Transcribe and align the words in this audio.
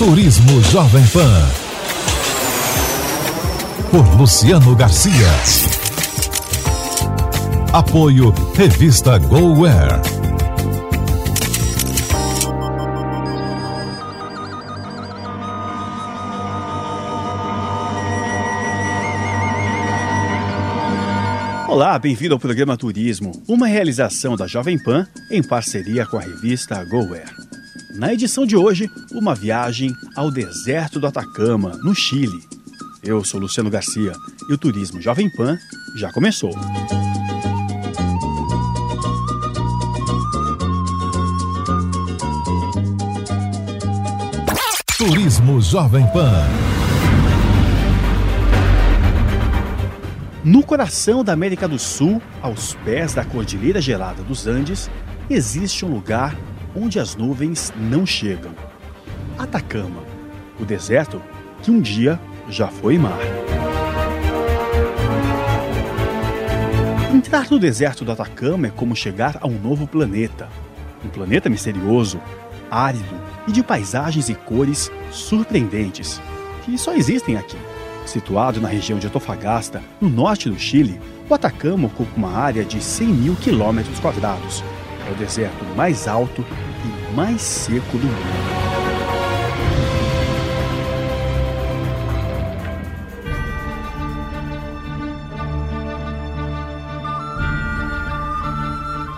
Turismo 0.00 0.62
Jovem 0.62 1.06
Pan. 1.08 1.46
Por 3.90 4.18
Luciano 4.18 4.74
Garcia. 4.74 5.12
Apoio 7.70 8.30
Revista 8.54 9.18
GoWare. 9.18 10.00
Olá, 21.68 21.98
bem-vindo 21.98 22.32
ao 22.32 22.40
programa 22.40 22.74
Turismo, 22.74 23.32
uma 23.46 23.66
realização 23.66 24.34
da 24.34 24.46
Jovem 24.46 24.82
Pan 24.82 25.06
em 25.30 25.42
parceria 25.42 26.06
com 26.06 26.16
a 26.16 26.22
revista 26.22 26.82
GoWare. 26.84 27.39
Na 28.00 28.14
edição 28.14 28.46
de 28.46 28.56
hoje, 28.56 28.90
uma 29.12 29.34
viagem 29.34 29.94
ao 30.16 30.30
deserto 30.30 30.98
do 30.98 31.06
Atacama, 31.06 31.78
no 31.84 31.94
Chile. 31.94 32.42
Eu 33.02 33.22
sou 33.22 33.38
Luciano 33.38 33.68
Garcia 33.68 34.14
e 34.48 34.54
o 34.54 34.56
Turismo 34.56 35.02
Jovem 35.02 35.28
Pan 35.36 35.58
já 35.96 36.10
começou. 36.10 36.50
Turismo 44.96 45.60
Jovem 45.60 46.06
Pan. 46.10 46.32
No 50.42 50.62
coração 50.62 51.22
da 51.22 51.34
América 51.34 51.68
do 51.68 51.78
Sul, 51.78 52.22
aos 52.40 52.72
pés 52.76 53.12
da 53.12 53.26
Cordilheira 53.26 53.78
Gelada 53.78 54.22
dos 54.22 54.46
Andes, 54.46 54.90
existe 55.28 55.84
um 55.84 55.92
lugar 55.92 56.34
onde 56.74 56.98
as 56.98 57.16
nuvens 57.16 57.72
não 57.76 58.06
chegam. 58.06 58.52
Atacama, 59.38 60.02
o 60.58 60.64
deserto 60.64 61.20
que 61.62 61.70
um 61.70 61.80
dia 61.80 62.20
já 62.48 62.68
foi 62.68 62.98
mar. 62.98 63.18
Entrar 67.12 67.50
no 67.50 67.58
deserto 67.58 68.04
do 68.04 68.12
Atacama 68.12 68.68
é 68.68 68.70
como 68.70 68.96
chegar 68.96 69.38
a 69.40 69.46
um 69.46 69.58
novo 69.58 69.86
planeta. 69.86 70.48
Um 71.04 71.08
planeta 71.08 71.48
misterioso, 71.48 72.20
árido 72.70 73.14
e 73.48 73.52
de 73.52 73.62
paisagens 73.62 74.28
e 74.28 74.34
cores 74.34 74.90
surpreendentes, 75.10 76.20
que 76.64 76.78
só 76.78 76.94
existem 76.94 77.36
aqui. 77.36 77.56
Situado 78.06 78.60
na 78.60 78.68
região 78.68 78.98
de 78.98 79.06
Antofagasta, 79.06 79.82
no 80.00 80.08
norte 80.08 80.48
do 80.48 80.58
Chile, 80.58 81.00
o 81.28 81.34
Atacama 81.34 81.86
ocupa 81.86 82.16
uma 82.16 82.32
área 82.32 82.64
de 82.64 82.80
100 82.82 83.06
mil 83.08 83.36
quilômetros 83.36 84.00
quadrados. 84.00 84.64
É 85.10 85.12
o 85.12 85.16
deserto 85.16 85.64
mais 85.76 86.06
alto 86.06 86.44
e 86.84 87.14
mais 87.14 87.42
seco 87.42 87.98
do 87.98 88.06
mundo. 88.06 88.60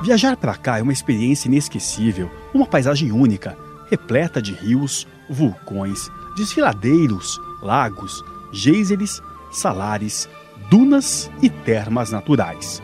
Viajar 0.03 0.37
para 0.37 0.55
cá 0.55 0.79
é 0.79 0.83
uma 0.83 0.93
experiência 0.93 1.47
inesquecível, 1.49 2.31
uma 2.55 2.67
paisagem 2.67 3.13
única, 3.13 3.57
repleta 3.91 4.41
de 4.41 4.55
rios, 4.55 5.07
vulcões, 5.29 6.11
desfiladeiros, 6.35 7.39
lagos, 7.61 8.25
geysers, 8.51 9.23
salares, 9.51 10.27
dunas 10.71 11.31
e 11.43 11.51
termas 11.51 12.11
naturais. 12.11 12.83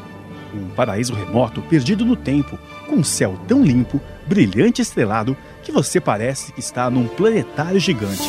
Um 0.55 0.69
paraíso 0.71 1.15
remoto 1.15 1.61
perdido 1.63 2.05
no 2.05 2.17
tempo, 2.17 2.59
com 2.89 2.97
um 2.97 3.05
céu 3.05 3.39
tão 3.47 3.63
limpo, 3.63 4.01
brilhante 4.27 4.81
e 4.81 4.83
estrelado 4.83 5.37
que 5.63 5.73
você 5.73 6.01
parece 6.01 6.53
que 6.53 6.61
está 6.61 6.91
num 6.91 7.07
planetário 7.07 7.79
gigante. 7.79 8.29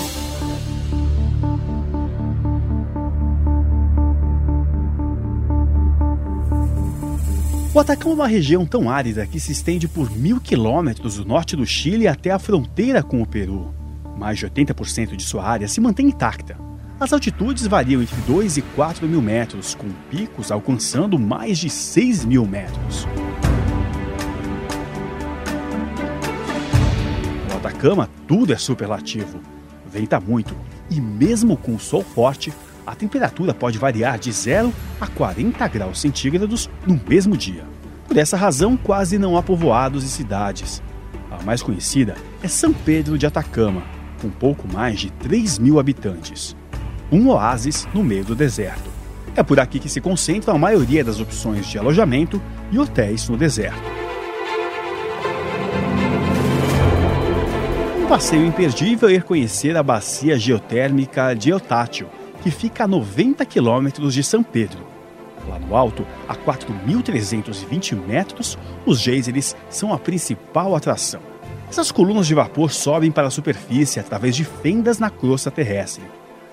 O 7.71 7.79
Atacama 7.79 8.11
é 8.11 8.15
uma 8.15 8.27
região 8.27 8.65
tão 8.65 8.89
árida 8.89 9.25
que 9.25 9.39
se 9.39 9.51
estende 9.51 9.87
por 9.87 10.11
mil 10.11 10.41
quilômetros 10.41 11.15
do 11.15 11.25
norte 11.25 11.55
do 11.55 11.65
Chile 11.65 12.07
até 12.07 12.31
a 12.31 12.39
fronteira 12.39 13.01
com 13.01 13.21
o 13.21 13.25
Peru. 13.25 13.73
Mais 14.17 14.37
de 14.37 14.45
80% 14.45 15.15
de 15.15 15.23
sua 15.23 15.45
área 15.45 15.67
se 15.67 15.79
mantém 15.79 16.07
intacta. 16.07 16.68
As 16.99 17.13
altitudes 17.13 17.65
variam 17.65 18.01
entre 18.01 18.19
2 18.23 18.57
e 18.57 18.61
4 18.61 19.07
mil 19.07 19.21
metros, 19.21 19.73
com 19.73 19.87
picos 20.09 20.51
alcançando 20.51 21.17
mais 21.17 21.57
de 21.57 21.69
6 21.69 22.25
mil 22.25 22.45
metros. 22.45 23.07
No 27.49 27.55
Atacama, 27.55 28.09
tudo 28.27 28.51
é 28.51 28.57
superlativo. 28.57 29.39
Venta 29.89 30.19
muito, 30.19 30.53
e 30.89 30.99
mesmo 30.99 31.55
com 31.55 31.73
o 31.73 31.79
sol 31.79 32.03
forte, 32.03 32.51
a 32.85 32.93
temperatura 32.93 33.53
pode 33.53 33.77
variar 33.77 34.19
de 34.19 34.29
0 34.29 34.73
a 34.99 35.07
40 35.07 35.65
graus 35.69 36.01
centígrados 36.01 36.69
no 36.85 36.99
mesmo 37.07 37.37
dia. 37.37 37.63
Por 38.09 38.17
essa 38.17 38.35
razão, 38.35 38.75
quase 38.75 39.17
não 39.17 39.37
há 39.37 39.41
povoados 39.41 40.03
e 40.03 40.09
cidades. 40.09 40.83
A 41.31 41.41
mais 41.43 41.61
conhecida 41.61 42.15
é 42.43 42.47
São 42.49 42.73
Pedro 42.73 43.17
de 43.17 43.25
Atacama, 43.25 43.83
com 44.21 44.29
pouco 44.29 44.67
mais 44.67 44.99
de 44.99 45.09
3 45.11 45.59
mil 45.59 45.79
habitantes. 45.79 46.58
Um 47.11 47.29
oásis 47.29 47.87
no 47.93 48.03
meio 48.03 48.23
do 48.23 48.35
deserto. 48.35 48.89
É 49.35 49.41
por 49.41 49.59
aqui 49.59 49.79
que 49.79 49.89
se 49.89 49.99
concentram 49.99 50.55
a 50.55 50.59
maioria 50.59 51.03
das 51.03 51.19
opções 51.19 51.65
de 51.67 51.79
alojamento 51.79 52.41
e 52.71 52.77
hotéis 52.77 53.27
no 53.27 53.35
deserto. 53.35 53.81
Um 57.99 58.05
passeio 58.07 58.45
imperdível 58.45 59.09
é 59.09 59.13
ir 59.13 59.23
conhecer 59.23 59.75
a 59.75 59.83
bacia 59.83 60.37
geotérmica 60.37 61.33
de 61.33 61.49
Eutátil, 61.49 62.07
que 62.43 62.51
fica 62.51 62.83
a 62.83 62.87
90 62.87 63.43
quilômetros 63.45 64.13
de 64.13 64.23
São 64.23 64.43
Pedro. 64.43 64.79
Lá 65.47 65.57
no 65.57 65.75
alto, 65.75 66.05
a 66.27 66.35
4.320 66.35 67.95
metros, 68.05 68.57
os 68.85 68.99
geysers 68.99 69.55
são 69.69 69.93
a 69.93 69.97
principal 69.97 70.75
atração. 70.75 71.21
Essas 71.67 71.91
colunas 71.91 72.27
de 72.27 72.35
vapor 72.35 72.71
sobem 72.71 73.11
para 73.11 73.27
a 73.27 73.31
superfície 73.31 73.99
através 73.99 74.35
de 74.35 74.43
fendas 74.43 74.99
na 74.99 75.09
crosta 75.09 75.49
terrestre. 75.49 76.03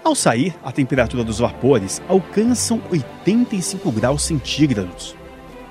Ao 0.07 0.15
sair, 0.15 0.55
a 0.63 0.71
temperatura 0.71 1.25
dos 1.25 1.41
vapores 1.41 2.01
alcançam 2.07 2.81
85 2.93 3.91
graus 3.91 4.23
centígrados. 4.23 5.17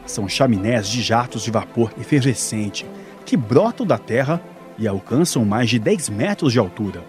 São 0.05 0.27
chaminés 0.27 0.89
de 0.89 1.01
jatos 1.01 1.41
de 1.41 1.49
vapor 1.49 1.93
efervescente 1.97 2.85
que 3.25 3.37
brotam 3.37 3.87
da 3.87 3.97
terra 3.97 4.41
e 4.77 4.89
alcançam 4.89 5.45
mais 5.45 5.69
de 5.69 5.79
10 5.79 6.09
metros 6.09 6.51
de 6.51 6.59
altura. 6.59 7.01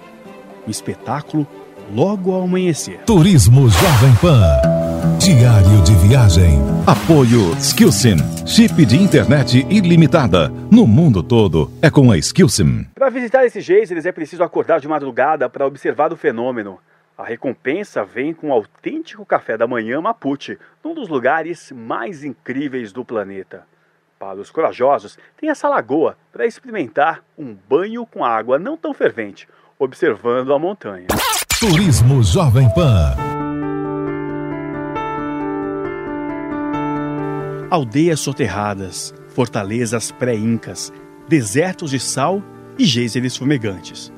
Um 0.68 0.70
espetáculo 0.70 1.44
logo 1.92 2.32
ao 2.32 2.44
amanhecer. 2.44 3.00
Turismo 3.04 3.68
Jovem 3.68 4.14
Pan. 4.20 5.18
Diário 5.18 5.82
de 5.82 5.96
viagem. 6.06 6.60
Apoio 6.86 7.56
Skillsim. 7.58 8.18
Chip 8.46 8.86
de 8.86 9.02
internet 9.02 9.66
ilimitada. 9.68 10.48
No 10.70 10.86
mundo 10.86 11.24
todo 11.24 11.72
é 11.82 11.90
com 11.90 12.12
a 12.12 12.18
Skillsim. 12.18 12.86
Para 12.94 13.10
visitar 13.10 13.44
esses 13.44 13.64
geysers 13.64 14.06
é 14.06 14.12
preciso 14.12 14.44
acordar 14.44 14.78
de 14.78 14.86
madrugada 14.86 15.50
para 15.50 15.66
observar 15.66 16.12
o 16.12 16.16
fenômeno. 16.16 16.78
A 17.18 17.24
recompensa 17.24 18.04
vem 18.04 18.34
com 18.34 18.50
o 18.50 18.52
autêntico 18.52 19.24
café 19.24 19.56
da 19.56 19.66
manhã 19.66 20.02
Mapuche, 20.02 20.58
num 20.84 20.94
dos 20.94 21.08
lugares 21.08 21.72
mais 21.72 22.22
incríveis 22.22 22.92
do 22.92 23.06
planeta. 23.06 23.66
Para 24.18 24.38
os 24.38 24.50
corajosos, 24.50 25.18
tem 25.34 25.48
essa 25.48 25.66
lagoa 25.66 26.18
para 26.30 26.44
experimentar 26.44 27.24
um 27.38 27.56
banho 27.68 28.04
com 28.04 28.22
água 28.22 28.58
não 28.58 28.76
tão 28.76 28.92
fervente, 28.92 29.48
observando 29.78 30.52
a 30.52 30.58
montanha. 30.58 31.06
Turismo 31.58 32.22
Jovem 32.22 32.68
Pan. 32.74 33.16
Aldeias 37.70 38.20
soterradas, 38.20 39.14
fortalezas 39.28 40.12
pré-incas, 40.12 40.92
desertos 41.26 41.90
de 41.90 41.98
sal 41.98 42.42
e 42.78 42.84
geysers 42.84 43.38
fumegantes. 43.38 44.12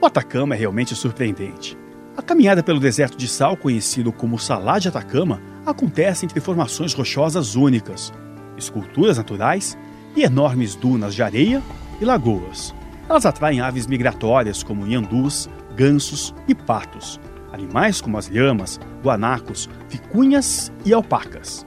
O 0.00 0.06
Atacama 0.06 0.54
é 0.54 0.58
realmente 0.58 0.94
surpreendente. 0.94 1.83
A 2.16 2.22
caminhada 2.22 2.62
pelo 2.62 2.78
deserto 2.78 3.18
de 3.18 3.26
sal, 3.26 3.56
conhecido 3.56 4.12
como 4.12 4.38
Salá 4.38 4.78
de 4.78 4.86
Atacama, 4.86 5.42
acontece 5.66 6.24
entre 6.24 6.40
formações 6.40 6.94
rochosas 6.94 7.56
únicas, 7.56 8.12
esculturas 8.56 9.18
naturais 9.18 9.76
e 10.14 10.22
enormes 10.22 10.76
dunas 10.76 11.12
de 11.12 11.24
areia 11.24 11.60
e 12.00 12.04
lagoas. 12.04 12.72
Elas 13.08 13.26
atraem 13.26 13.60
aves 13.60 13.88
migratórias 13.88 14.62
como 14.62 14.86
iandus, 14.86 15.50
gansos 15.74 16.32
e 16.46 16.54
patos, 16.54 17.20
animais 17.52 18.00
como 18.00 18.16
as 18.16 18.28
lhamas, 18.28 18.78
guanacos, 19.02 19.68
vicunhas 19.90 20.72
e 20.84 20.94
alpacas. 20.94 21.66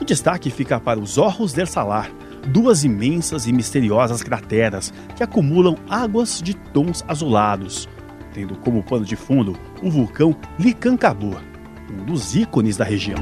O 0.00 0.04
destaque 0.06 0.50
fica 0.50 0.80
para 0.80 0.98
os 0.98 1.18
Orros 1.18 1.52
del 1.52 1.66
Salar, 1.66 2.10
duas 2.48 2.82
imensas 2.82 3.46
e 3.46 3.52
misteriosas 3.52 4.22
crateras 4.22 4.90
que 5.14 5.22
acumulam 5.22 5.76
águas 5.86 6.40
de 6.40 6.54
tons 6.54 7.04
azulados, 7.06 7.86
tendo 8.36 8.54
como 8.56 8.82
pano 8.82 9.02
de 9.02 9.16
fundo 9.16 9.58
o 9.82 9.90
vulcão 9.90 10.36
Licancabur, 10.58 11.40
um 11.90 12.04
dos 12.04 12.36
ícones 12.36 12.76
da 12.76 12.84
região. 12.84 13.16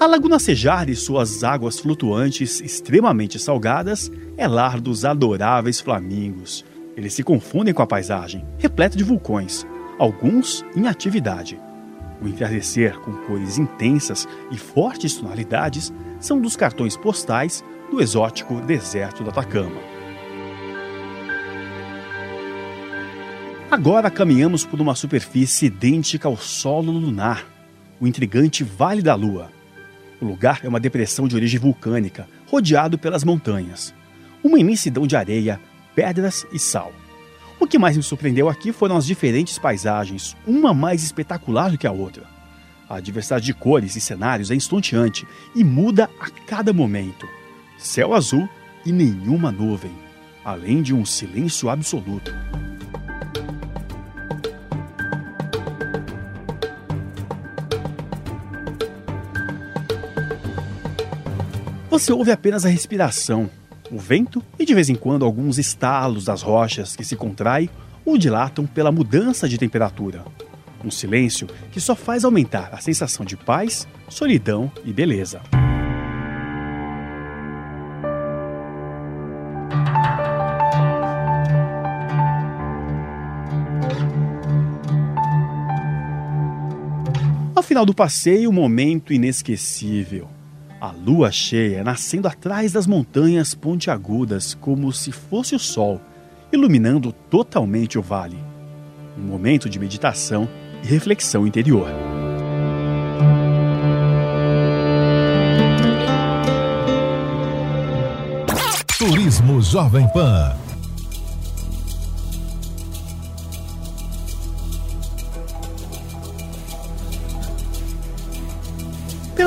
A 0.00 0.06
Laguna 0.06 0.40
Sejar 0.40 0.88
e 0.88 0.96
suas 0.96 1.44
águas 1.44 1.78
flutuantes 1.78 2.60
extremamente 2.60 3.38
salgadas 3.38 4.10
é 4.36 4.48
lar 4.48 4.80
dos 4.80 5.04
adoráveis 5.04 5.78
flamingos. 5.78 6.64
Eles 6.96 7.14
se 7.14 7.22
confundem 7.22 7.72
com 7.72 7.82
a 7.82 7.86
paisagem, 7.86 8.44
repleta 8.58 8.96
de 8.96 9.04
vulcões, 9.04 9.64
alguns 9.96 10.64
em 10.74 10.88
atividade. 10.88 11.67
O 12.20 12.28
entardecer 12.28 12.98
com 13.00 13.12
cores 13.26 13.58
intensas 13.58 14.26
e 14.50 14.58
fortes 14.58 15.16
tonalidades 15.16 15.92
são 16.18 16.40
dos 16.40 16.56
cartões 16.56 16.96
postais 16.96 17.64
do 17.90 18.00
exótico 18.00 18.60
deserto 18.60 19.22
do 19.22 19.30
Atacama. 19.30 19.80
Agora 23.70 24.10
caminhamos 24.10 24.64
por 24.64 24.80
uma 24.80 24.94
superfície 24.94 25.66
idêntica 25.66 26.26
ao 26.26 26.36
solo 26.36 26.90
lunar, 26.90 27.46
o 28.00 28.06
intrigante 28.06 28.64
Vale 28.64 29.02
da 29.02 29.14
Lua 29.14 29.50
o 30.20 30.24
lugar 30.24 30.60
é 30.64 30.68
uma 30.68 30.80
depressão 30.80 31.28
de 31.28 31.36
origem 31.36 31.60
vulcânica, 31.60 32.28
rodeado 32.46 32.98
pelas 32.98 33.22
montanhas. 33.22 33.94
Uma 34.42 34.58
imensidão 34.58 35.06
de 35.06 35.14
areia, 35.14 35.60
pedras 35.94 36.44
e 36.52 36.58
sal. 36.58 36.92
O 37.60 37.66
que 37.66 37.78
mais 37.78 37.96
me 37.96 38.02
surpreendeu 38.02 38.48
aqui 38.48 38.72
foram 38.72 38.96
as 38.96 39.04
diferentes 39.04 39.58
paisagens, 39.58 40.36
uma 40.46 40.72
mais 40.72 41.02
espetacular 41.02 41.70
do 41.70 41.78
que 41.78 41.86
a 41.86 41.92
outra. 41.92 42.24
A 42.88 43.00
diversidade 43.00 43.44
de 43.44 43.52
cores 43.52 43.96
e 43.96 44.00
cenários 44.00 44.50
é 44.50 44.54
estonteante 44.54 45.26
e 45.54 45.64
muda 45.64 46.08
a 46.20 46.30
cada 46.46 46.72
momento. 46.72 47.26
Céu 47.76 48.14
azul 48.14 48.48
e 48.86 48.92
nenhuma 48.92 49.50
nuvem, 49.50 49.92
além 50.44 50.80
de 50.82 50.94
um 50.94 51.04
silêncio 51.04 51.68
absoluto. 51.68 52.32
Você 61.90 62.12
ouve 62.12 62.30
apenas 62.30 62.64
a 62.64 62.68
respiração, 62.68 63.50
o 63.90 63.98
vento 63.98 64.42
e 64.58 64.64
de 64.64 64.74
vez 64.74 64.88
em 64.88 64.94
quando 64.94 65.24
alguns 65.24 65.58
estalos 65.58 66.24
das 66.24 66.42
rochas 66.42 66.94
que 66.96 67.04
se 67.04 67.16
contraem 67.16 67.68
ou 68.04 68.16
dilatam 68.16 68.66
pela 68.66 68.92
mudança 68.92 69.48
de 69.48 69.58
temperatura. 69.58 70.24
Um 70.84 70.90
silêncio 70.90 71.48
que 71.72 71.80
só 71.80 71.94
faz 71.94 72.24
aumentar 72.24 72.70
a 72.72 72.78
sensação 72.78 73.24
de 73.24 73.36
paz, 73.36 73.86
solidão 74.08 74.70
e 74.84 74.92
beleza. 74.92 75.40
Ao 87.54 87.62
final 87.62 87.84
do 87.84 87.92
passeio, 87.92 88.50
um 88.50 88.52
momento 88.52 89.12
inesquecível. 89.12 90.37
A 90.80 90.92
lua 90.92 91.32
cheia 91.32 91.82
nascendo 91.82 92.28
atrás 92.28 92.72
das 92.72 92.86
montanhas 92.86 93.52
pontiagudas 93.52 94.54
como 94.54 94.92
se 94.92 95.10
fosse 95.10 95.56
o 95.56 95.58
sol, 95.58 96.00
iluminando 96.52 97.10
totalmente 97.10 97.98
o 97.98 98.02
vale. 98.02 98.38
Um 99.18 99.22
momento 99.22 99.68
de 99.68 99.76
meditação 99.76 100.48
e 100.84 100.86
reflexão 100.86 101.44
interior. 101.44 101.88
Turismo 108.96 109.60
Jovem 109.60 110.06
Pan. 110.12 110.67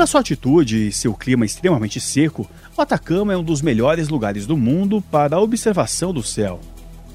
Pela 0.02 0.08
sua 0.08 0.20
atitude 0.20 0.88
e 0.88 0.92
seu 0.92 1.14
clima 1.14 1.46
extremamente 1.46 2.00
seco, 2.00 2.50
o 2.76 2.82
Atacama 2.82 3.34
é 3.34 3.36
um 3.36 3.44
dos 3.44 3.62
melhores 3.62 4.08
lugares 4.08 4.48
do 4.48 4.56
mundo 4.56 5.00
para 5.00 5.36
a 5.36 5.40
observação 5.40 6.12
do 6.12 6.24
céu. 6.24 6.58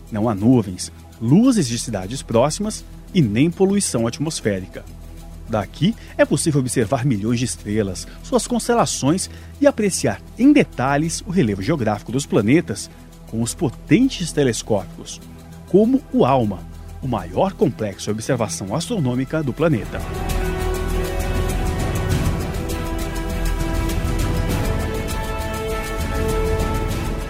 Não 0.10 0.30
há 0.30 0.34
nuvens, 0.34 0.90
luzes 1.22 1.68
de 1.68 1.78
cidades 1.78 2.22
próximas 2.22 2.86
e 3.14 3.22
nem 3.22 3.52
poluição 3.52 4.08
atmosférica. 4.08 4.86
Daqui 5.50 5.94
é 6.18 6.24
possível 6.24 6.62
observar 6.62 7.06
milhões 7.06 7.40
de 7.40 7.44
estrelas, 7.44 8.08
suas 8.24 8.48
constelações 8.48 9.30
e 9.60 9.68
apreciar 9.68 10.22
em 10.40 10.54
detalhes 10.54 11.20
o 11.28 11.30
relevo 11.30 11.62
geográfico 11.62 12.14
dos 12.14 12.26
planetas 12.26 12.90
com 13.30 13.42
os 13.42 13.54
potentes 13.54 14.32
telescópios, 14.32 15.20
como 15.68 16.02
o 16.14 16.24
ALMA, 16.24 16.62
o 17.02 17.08
maior 17.10 17.52
complexo 17.52 18.06
de 18.06 18.12
observação 18.12 18.74
astronômica 18.74 19.44
do 19.44 19.52
planeta. 19.52 20.00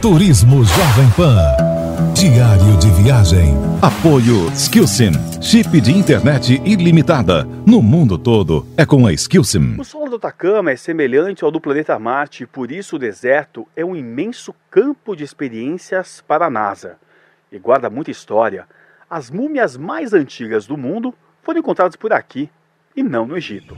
Turismo 0.02 0.64
Jovem 0.64 1.10
Pan. 1.18 2.14
Diário 2.14 2.78
de 2.78 2.92
viagem. 3.02 3.56
Apoio 3.82 4.48
Skillsim, 4.54 5.12
chip 5.42 5.82
de 5.82 5.92
internet 5.92 6.62
ilimitada. 6.64 7.46
No 7.66 7.82
mundo 7.82 8.16
todo 8.16 8.68
é 8.78 8.86
com 8.86 9.08
a 9.08 9.14
Skillsim. 9.14 9.76
O 9.80 9.84
solo 9.84 10.12
do 10.12 10.16
Atacama 10.18 10.70
é 10.70 10.76
semelhante 10.76 11.44
ao 11.44 11.50
do 11.50 11.60
planeta 11.60 11.98
Marte 11.98 12.44
e 12.44 12.46
por 12.46 12.72
isso 12.72 12.98
o 12.98 13.00
deserto 13.00 13.68
é 13.76 13.84
um 13.84 13.96
imenso 13.96 14.54
campo 14.70 15.16
de 15.16 15.24
experiências 15.24 16.24
para 16.28 16.46
a 16.46 16.50
NASA. 16.50 16.98
E 17.52 17.58
guarda 17.58 17.90
muita 17.90 18.12
história. 18.12 18.68
As 19.10 19.32
múmias 19.32 19.76
mais 19.76 20.14
antigas 20.14 20.68
do 20.68 20.78
mundo 20.78 21.12
foram 21.42 21.60
encontradas 21.60 21.96
por 21.96 22.14
aqui 22.14 22.52
e 22.96 23.02
não 23.02 23.26
no 23.26 23.36
Egito. 23.36 23.76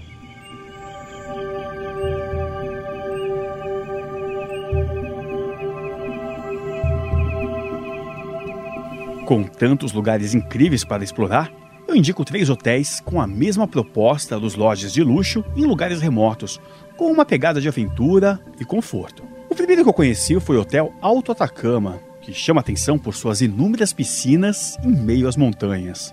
Com 9.30 9.44
tantos 9.44 9.94
lugares 9.94 10.34
incríveis 10.34 10.84
para 10.84 11.04
explorar, 11.04 11.54
eu 11.88 11.96
indico 11.96 12.26
três 12.26 12.50
hotéis 12.50 13.00
com 13.00 13.22
a 13.22 13.28
mesma 13.28 13.68
proposta 13.68 14.40
dos 14.40 14.56
lojas 14.56 14.92
de 14.92 15.04
luxo 15.04 15.46
em 15.56 15.66
lugares 15.66 16.02
remotos, 16.02 16.60
com 16.98 17.12
uma 17.12 17.24
pegada 17.24 17.62
de 17.62 17.68
aventura 17.68 18.40
e 18.60 18.66
conforto. 18.66 19.22
O 19.48 19.54
primeiro 19.54 19.84
que 19.84 19.90
eu 19.90 19.94
conheci 19.94 20.40
foi 20.40 20.58
o 20.58 20.62
Hotel 20.62 20.92
Alto 21.00 21.32
Atacama, 21.32 22.00
que 22.24 22.34
chama 22.34 22.62
atenção 22.62 22.98
por 22.98 23.14
suas 23.14 23.40
inúmeras 23.40 23.94
piscinas 23.94 24.80
em 24.84 24.90
meio 24.90 25.28
às 25.28 25.38
montanhas. 25.38 26.12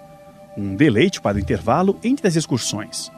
Um 0.55 0.77
deleite 0.77 1.19
para 1.19 1.39
o 1.39 1.41
intervalo 1.41 1.99
entre 2.05 2.29
as 2.29 2.37
excursões. 2.37 3.11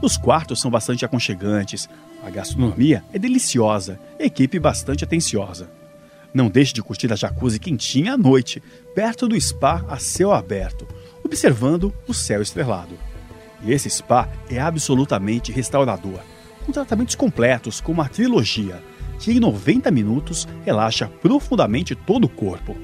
Os 0.00 0.16
quartos 0.16 0.62
são 0.62 0.70
bastante 0.70 1.04
aconchegantes, 1.04 1.90
a 2.24 2.30
gastronomia 2.30 3.04
é 3.12 3.18
deliciosa, 3.18 4.00
equipe 4.18 4.58
bastante 4.58 5.04
atenciosa. 5.04 5.81
Não 6.34 6.48
deixe 6.48 6.72
de 6.72 6.82
curtir 6.82 7.12
a 7.12 7.16
jacuzzi 7.16 7.58
quentinha 7.58 8.14
à 8.14 8.18
noite, 8.18 8.62
perto 8.94 9.28
do 9.28 9.38
spa 9.40 9.84
a 9.88 9.98
céu 9.98 10.32
aberto, 10.32 10.86
observando 11.24 11.92
o 12.06 12.14
céu 12.14 12.40
estrelado. 12.40 12.94
E 13.62 13.72
esse 13.72 13.88
spa 13.90 14.28
é 14.50 14.58
absolutamente 14.58 15.52
restaurador, 15.52 16.20
com 16.64 16.72
tratamentos 16.72 17.14
completos 17.14 17.80
como 17.80 18.00
a 18.00 18.08
trilogia, 18.08 18.82
que 19.18 19.32
em 19.32 19.40
90 19.40 19.90
minutos 19.90 20.48
relaxa 20.64 21.06
profundamente 21.06 21.94
todo 21.94 22.24
o 22.24 22.28
corpo. 22.28 22.76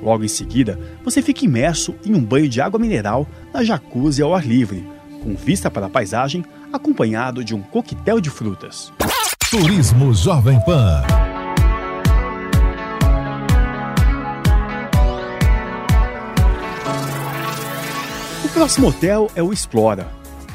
Logo 0.00 0.24
em 0.24 0.28
seguida, 0.28 0.78
você 1.04 1.20
fica 1.20 1.44
imerso 1.44 1.94
em 2.04 2.14
um 2.14 2.24
banho 2.24 2.48
de 2.48 2.60
água 2.60 2.78
mineral 2.78 3.28
na 3.52 3.64
jacuzzi 3.64 4.22
ao 4.22 4.34
ar 4.34 4.46
livre, 4.46 4.86
com 5.22 5.34
vista 5.34 5.70
para 5.70 5.86
a 5.86 5.90
paisagem, 5.90 6.44
acompanhado 6.72 7.44
de 7.44 7.54
um 7.54 7.62
coquetel 7.62 8.20
de 8.20 8.30
frutas. 8.30 8.92
Turismo 9.50 10.12
Jovem 10.12 10.58
Pan. 10.64 11.23
Próximo 18.54 18.86
hotel 18.86 19.28
é 19.34 19.42
o 19.42 19.52
Explora. 19.52 20.08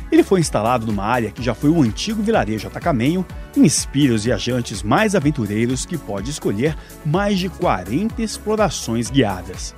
Ele 0.10 0.24
foi 0.24 0.40
instalado 0.40 0.88
numa 0.88 1.04
área 1.04 1.32
que 1.32 1.44
já 1.44 1.54
foi 1.54 1.70
o 1.70 1.82
antigo 1.82 2.24
vilarejo 2.24 2.66
atacamenho 2.66 3.26
e 3.54 3.60
inspira 3.60 4.14
os 4.14 4.24
viajantes 4.24 4.82
mais 4.82 5.16
aventureiros 5.16 5.86
que 5.86 5.98
pode 5.98 6.30
escolher 6.30 6.78
mais 7.06 7.38
de 7.38 7.50
40 7.50 8.22
explorações 8.22 9.12
guiadas. 9.12 9.76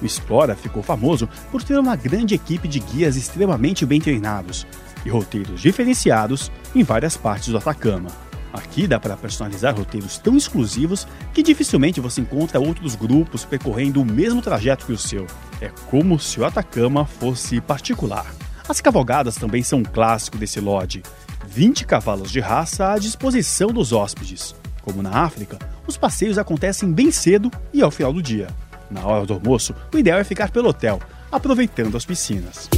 O 0.00 0.06
Explora 0.06 0.54
ficou 0.54 0.80
famoso 0.80 1.28
por 1.50 1.60
ter 1.60 1.76
uma 1.76 1.96
grande 1.96 2.36
equipe 2.36 2.68
de 2.68 2.78
guias 2.78 3.16
extremamente 3.16 3.84
bem 3.84 4.00
treinados, 4.00 4.64
e 5.04 5.10
roteiros 5.10 5.60
diferenciados 5.60 6.52
em 6.72 6.84
várias 6.84 7.16
partes 7.16 7.48
do 7.48 7.58
Atacama. 7.58 8.10
Aqui 8.52 8.86
dá 8.86 9.00
para 9.00 9.16
personalizar 9.16 9.76
roteiros 9.76 10.18
tão 10.18 10.36
exclusivos 10.36 11.06
que 11.34 11.42
dificilmente 11.42 12.00
você 12.00 12.20
encontra 12.20 12.60
outros 12.60 12.94
grupos 12.94 13.44
percorrendo 13.44 14.00
o 14.00 14.04
mesmo 14.04 14.40
trajeto 14.40 14.86
que 14.86 14.92
o 14.92 14.98
seu. 14.98 15.26
É 15.60 15.70
como 15.90 16.18
se 16.18 16.38
o 16.38 16.44
Atacama 16.44 17.06
fosse 17.06 17.60
particular. 17.60 18.26
As 18.68 18.80
cavalgadas 18.80 19.36
também 19.36 19.62
são 19.62 19.78
um 19.78 19.84
clássico 19.84 20.36
desse 20.36 20.60
lodge. 20.60 21.02
20 21.48 21.86
cavalos 21.86 22.30
de 22.30 22.40
raça 22.40 22.92
à 22.92 22.98
disposição 22.98 23.68
dos 23.68 23.92
hóspedes. 23.92 24.54
Como 24.82 25.02
na 25.02 25.10
África, 25.10 25.58
os 25.86 25.96
passeios 25.96 26.36
acontecem 26.36 26.92
bem 26.92 27.10
cedo 27.10 27.50
e 27.72 27.80
ao 27.80 27.90
final 27.90 28.12
do 28.12 28.20
dia. 28.20 28.48
Na 28.90 29.04
hora 29.04 29.24
do 29.24 29.34
almoço, 29.34 29.74
o 29.92 29.98
ideal 29.98 30.18
é 30.18 30.24
ficar 30.24 30.50
pelo 30.50 30.68
hotel, 30.68 31.00
aproveitando 31.32 31.96
as 31.96 32.04
piscinas. 32.04 32.68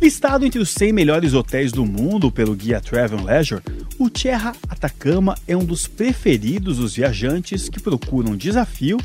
Listado 0.00 0.44
entre 0.44 0.58
os 0.58 0.70
100 0.70 0.92
melhores 0.92 1.34
hotéis 1.34 1.72
do 1.72 1.84
mundo 1.84 2.30
pelo 2.30 2.54
guia 2.54 2.80
Travel 2.80 3.22
Leisure, 3.22 3.62
o 3.98 4.08
Tierra 4.08 4.52
Atacama 4.80 5.36
é 5.46 5.54
um 5.54 5.62
dos 5.62 5.86
preferidos 5.86 6.78
dos 6.78 6.96
viajantes 6.96 7.68
que 7.68 7.78
procuram 7.78 8.34
desafio 8.34 8.96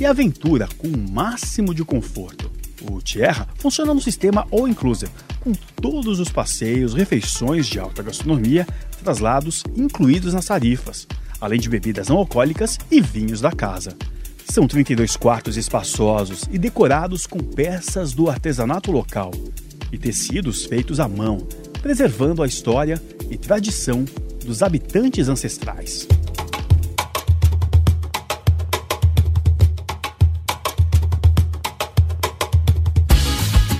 e 0.00 0.04
aventura 0.04 0.68
com 0.76 0.88
o 0.88 0.98
máximo 0.98 1.72
de 1.72 1.84
conforto. 1.84 2.50
O 2.82 3.00
Tierra 3.00 3.46
funciona 3.54 3.94
no 3.94 4.00
sistema 4.00 4.44
All 4.50 4.66
Inclusive, 4.66 5.12
com 5.38 5.52
todos 5.80 6.18
os 6.18 6.30
passeios, 6.30 6.94
refeições 6.94 7.68
de 7.68 7.78
alta 7.78 8.02
gastronomia, 8.02 8.66
traslados 9.04 9.62
incluídos 9.76 10.34
nas 10.34 10.46
tarifas, 10.46 11.06
além 11.40 11.60
de 11.60 11.68
bebidas 11.68 12.08
não 12.08 12.16
alcoólicas 12.16 12.76
e 12.90 13.00
vinhos 13.00 13.40
da 13.40 13.52
casa. 13.52 13.96
São 14.50 14.66
32 14.66 15.14
quartos 15.14 15.56
espaçosos 15.56 16.42
e 16.50 16.58
decorados 16.58 17.24
com 17.24 17.38
peças 17.38 18.12
do 18.12 18.28
artesanato 18.28 18.90
local 18.90 19.30
e 19.92 19.96
tecidos 19.96 20.64
feitos 20.64 20.98
à 20.98 21.06
mão, 21.06 21.46
preservando 21.80 22.42
a 22.42 22.48
história 22.48 23.00
e 23.30 23.38
tradição 23.38 24.04
dos 24.44 24.62
habitantes 24.62 25.28
ancestrais. 25.28 26.06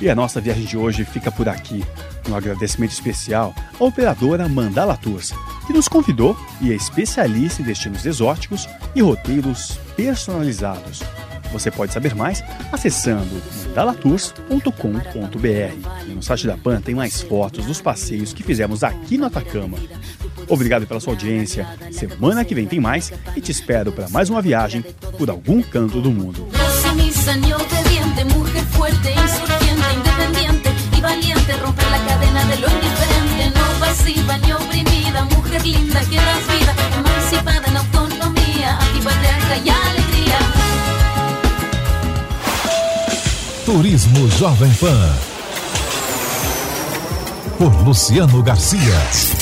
E 0.00 0.08
a 0.08 0.14
nossa 0.14 0.40
viagem 0.40 0.64
de 0.64 0.78
hoje 0.78 1.04
fica 1.04 1.30
por 1.30 1.48
aqui. 1.48 1.84
Um 2.28 2.34
agradecimento 2.34 2.92
especial 2.92 3.54
à 3.78 3.84
operadora 3.84 4.48
Mandala 4.48 4.96
Tours, 4.96 5.34
que 5.66 5.74
nos 5.74 5.88
convidou 5.88 6.36
e 6.60 6.72
é 6.72 6.74
especialista 6.74 7.60
em 7.60 7.66
destinos 7.66 8.06
exóticos 8.06 8.66
e 8.94 9.02
roteiros 9.02 9.78
personalizados. 9.96 11.02
Você 11.52 11.70
pode 11.70 11.92
saber 11.92 12.14
mais 12.14 12.42
acessando 12.72 13.42
mandalatours.com.br. 13.68 16.14
No 16.14 16.22
site 16.22 16.46
da 16.46 16.56
PAN 16.56 16.80
tem 16.80 16.94
mais 16.94 17.20
fotos 17.20 17.66
dos 17.66 17.80
passeios 17.80 18.32
que 18.32 18.42
fizemos 18.42 18.82
aqui 18.82 19.18
no 19.18 19.26
Atacama. 19.26 19.76
Obrigado 20.50 20.84
pela 20.84 20.98
sua 20.98 21.12
audiência. 21.12 21.66
Semana 21.92 22.44
que 22.44 22.54
vem 22.54 22.66
tem 22.66 22.80
mais 22.80 23.12
e 23.36 23.40
te 23.40 23.52
espero 23.52 23.92
para 23.92 24.08
mais 24.08 24.28
uma 24.28 24.42
viagem 24.42 24.84
por 25.16 25.30
algum 25.30 25.62
canto 25.62 26.00
do 26.00 26.10
mundo. 26.10 26.48
Turismo 43.70 44.28
Jovem 44.32 44.72
Pan. 44.74 45.14
Por 47.56 47.72
Luciano 47.84 48.42
Garcia. 48.42 49.39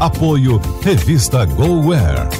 Apoio 0.00 0.58
Revista 0.82 1.44
GoWare. 1.44 2.39